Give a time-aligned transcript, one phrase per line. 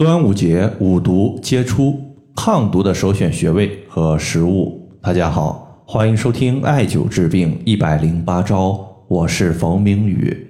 [0.00, 1.94] 端午节五毒皆出，
[2.34, 4.88] 抗毒的首选穴位和食物。
[5.02, 10.48] 大家好，欢迎收听艾灸治病一百零八招，我是冯明宇。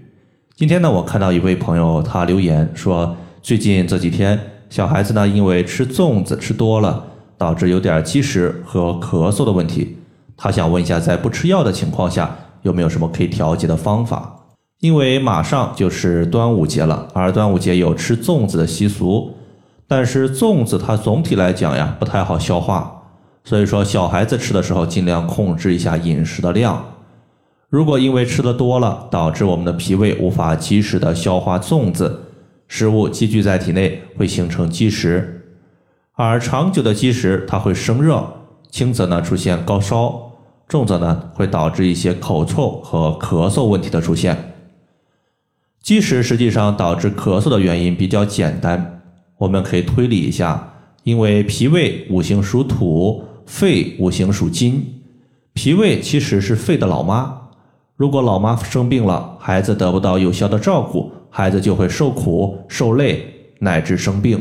[0.55, 7.03] 今天呢，我看到一位朋友他留言说，最近这几天小孩子呢，因为吃粽子吃多了，
[7.37, 9.97] 导致有点积食和咳嗽的问题。
[10.37, 14.37] 他想问一下，在不吃药的情况下，有没有什么可以调节的方法？
[14.79, 19.33] 因为马上就是端午节了，而端午节有吃粽子的习俗。
[19.91, 23.03] 但是粽子它总体来讲呀不太好消化，
[23.43, 26.95] 所以说小孩子吃的时候尽量控制一下饮食的量。
[27.69, 32.21] 如果因为吃的多了，导致我们的脾胃无法及时的消化粽子，
[32.69, 35.43] 食物积聚在体内会形成积食，
[36.13, 38.25] 而长久的积食它会生热，
[38.71, 40.31] 轻则呢出现高烧，
[40.69, 44.55] 重则呢会导致一些口臭和咳嗽问题的出现。
[45.83, 49.00] 积食实际上导致咳嗽的原因比较简单。
[49.41, 50.71] 我们可以推理一下，
[51.03, 54.85] 因为脾胃五行属土，肺五行属金，
[55.55, 57.41] 脾胃其实是肺的老妈。
[57.97, 63.25] 如果老妈生病了，孩子得不到有效的照顾，孩子就会受苦受累，
[63.61, 64.39] 乃至生病。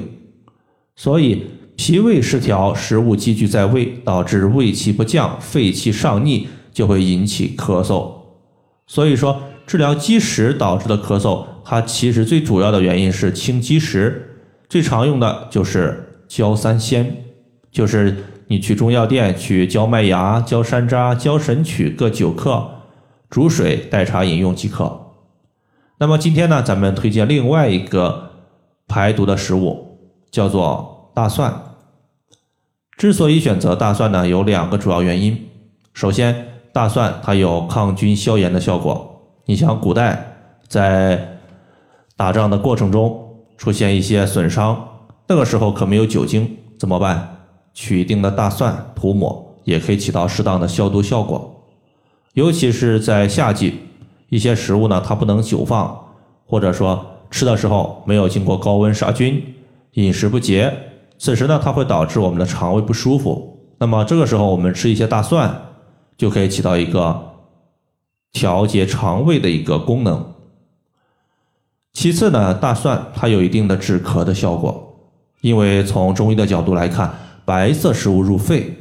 [0.97, 1.45] 所以，
[1.77, 8.11] 脾胃失调，食物积聚在胃，导致胃气不降，肺气上逆，就会引起咳嗽。
[8.85, 14.25] 所以说，治疗积食导致的咳嗽，它其实最主要的原因是清积食。
[14.69, 17.25] 最常用的就是焦三仙，
[17.71, 22.69] 就是你去中药店去焦麦芽、焦山楂、焦神曲各九克，
[23.31, 25.07] 煮水代茶饮用即可。
[25.97, 28.29] 那么今天呢，咱们推荐另外一个
[28.87, 29.97] 排毒的食物，
[30.29, 31.51] 叫做大蒜。
[32.95, 35.49] 之所以选择大蒜呢，有两个主要原因。
[35.95, 39.33] 首先，大蒜它有抗菌消炎的效果。
[39.45, 41.39] 你像古代在
[42.15, 43.25] 打仗的过程中。
[43.59, 44.87] 出现一些损伤，
[45.27, 47.35] 那个时候可没有酒精，怎么办？
[47.73, 51.61] 取一定的大蒜涂抹，也可以起到适当的消毒效果。
[52.35, 53.81] 尤其是在夏季，
[54.29, 55.93] 一些食物呢，它不能久放，
[56.45, 59.43] 或者说吃的时候没有经过高温杀菌，
[59.95, 60.73] 饮食不节，
[61.17, 63.59] 此时呢，它会导致我们的肠胃不舒服。
[63.77, 65.53] 那么这个时候，我们吃一些大蒜，
[66.17, 67.35] 就可以起到一个
[68.31, 70.35] 调节肠胃的一个功能。
[71.93, 75.11] 其次呢，大蒜它有一定的止咳的效果，
[75.41, 77.13] 因为从中医的角度来看，
[77.43, 78.77] 白色食物入肺，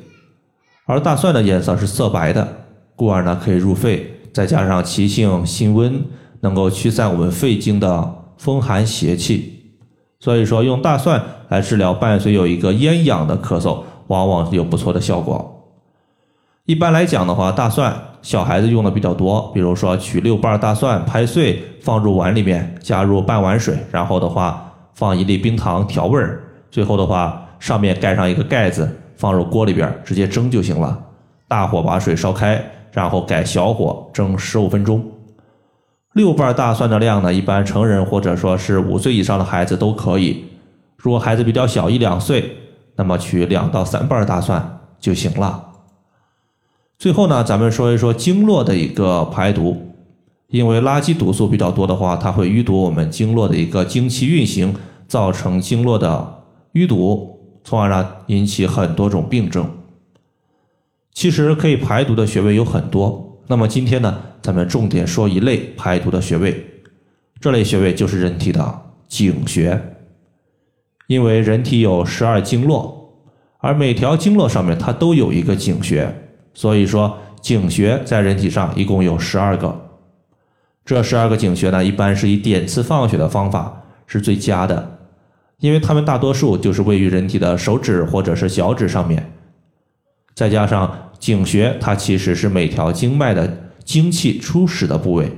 [0.86, 2.47] 而大蒜的颜色是色白的，
[2.94, 6.04] 故而呢可以入肺，再加上其性辛温，
[6.41, 9.72] 能够驱散我们肺经的风寒邪气，
[10.20, 15.57] 所以说用大蒜来治疗伴随有一个咽痒的咳嗽，往往有不错的效果。
[16.68, 17.96] 一般来讲的话，大蒜。
[18.20, 28.86] 小孩子用的比较多，比如说取六瓣大蒜拍碎放入碗里面，加入半碗水，然后的话放一粒冰糖调味儿，最后的话上面盖上一个盖子，
[29.16, 30.98] 放入锅里边直接蒸就行了。
[31.46, 32.62] 大火把水烧开，
[32.92, 35.02] 然后改小火蒸十五分钟。
[36.12, 40.44] 六瓣大蒜的量呢，一般成人或者说是五岁以上的孩子都可以。
[40.98, 42.56] 如果孩子比较小一两岁，
[42.96, 45.64] 那么取两到三瓣大蒜就行了。
[46.98, 49.94] 最后呢，咱们说一说经络的一个排毒，
[50.48, 54.75] 因为垃圾毒素比较多的话，它会淤堵我们经络的一个精气运行，
[55.06, 56.42] 造成经络的
[56.72, 59.70] 淤堵，从而呢引起很多种病症。
[61.12, 66.66] 其实可以排毒的穴位有很多，那么今天呢，咱们重点说一类排毒的穴位，
[67.41, 69.80] 这类穴位就是人体的井穴，
[71.06, 73.15] 因为人体有十二经络，
[73.59, 76.12] 而每条经络上面它都有一个井穴。
[76.58, 79.80] 所以说，井穴在人体上一共有十二个。
[80.84, 84.98] 这十二个井穴呢，一般是以点刺放血的方法是最佳的，
[85.60, 89.34] 因为它们大多数就是位于人体的手指或者是脚趾上面。
[90.34, 95.30] 再加上井穴，它其实是每条经脉的精气初始的部位。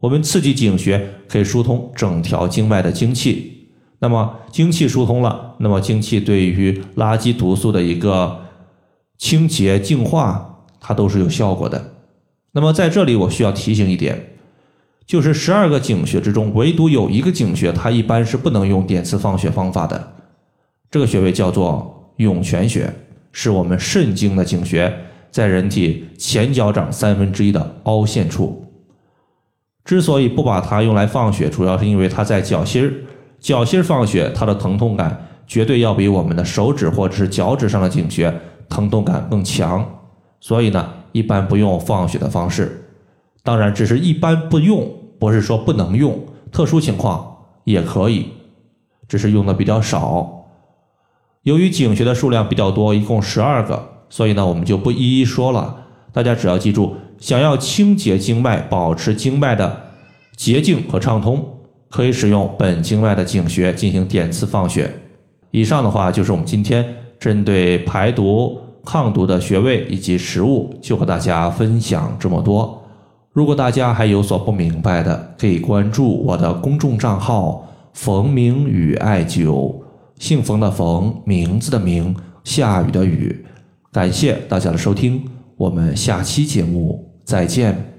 [0.00, 3.70] 我们刺激井穴，可以疏通整条经脉的精气。
[4.00, 8.40] 那么精气疏通了，那么精气对于垃圾毒素的一个。
[9.24, 11.92] 清洁净化，它都是有效果的。
[12.52, 14.34] 那么在这里，我需要提醒一点，
[15.06, 20.12] 就是十二个井穴之中，唯独有一个井穴，它一般是不能用点刺放血方法的。
[20.90, 22.92] 这个穴位叫做涌泉穴，
[23.32, 24.94] 是我们肾经的井穴，
[25.30, 28.62] 在人体前脚掌三分之一的凹陷处。
[29.86, 32.92] 之所以不把它用来放血，主要是因为它在脚心儿，
[33.40, 38.30] 脚心儿放血，它的疼痛感绝对要比我们的手指或者是脚趾上的井穴。
[38.68, 39.86] 疼痛感更强，
[40.40, 42.90] 所以呢，一般不用放血的方式。
[43.42, 46.18] 当然，只是一般不用，不是说不能用，
[46.50, 48.28] 特殊情况也可以。
[49.06, 50.46] 只是用的比较少。
[51.42, 55.84] 由于井穴的数量比较多，一共十二个，所以呢，我们就不一一说了。
[56.10, 59.82] 大家只要记住，想要清洁经脉、保持经脉的
[60.36, 61.46] 洁净和畅通，
[61.90, 64.90] 可以使用本经脉的井穴进行点刺放血。
[65.50, 72.82] 以上的话就是我们今天针对排毒、抗毒的穴位以及食物，就和大家分享这么多。
[73.32, 79.74] 如果大家还有所不明白的，可以关注我的公众账号“冯明宇艾灸”，
[80.20, 83.46] 姓冯的冯，名字的名，下雨的雨。
[83.90, 85.24] 感谢大家的收听，
[85.56, 87.93] 我们下期节目再见。